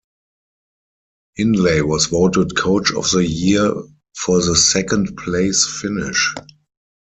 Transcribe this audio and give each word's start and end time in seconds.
Hindley 1.35 1.83
was 1.83 2.07
voted 2.07 2.57
coach 2.57 2.91
of 2.95 3.11
the 3.11 3.23
year 3.23 3.71
for 4.17 4.41
the 4.43 4.55
second-place 4.55 5.79
finish. 5.79 6.33